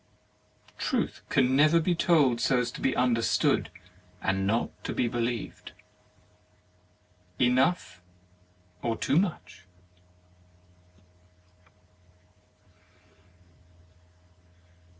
Truth 0.79 1.21
can 1.29 1.55
never 1.55 1.79
be 1.79 1.93
told 1.93 2.41
so 2.41 2.57
as 2.59 2.71
to 2.71 2.81
be 2.81 2.95
understood 2.95 3.69
and 4.19 4.47
not 4.47 4.71
to 4.83 4.95
be 4.95 5.07
believed. 5.07 5.73
Enough! 7.39 8.01
or 8.81 8.97
Too 8.97 9.19
much. 9.19 9.65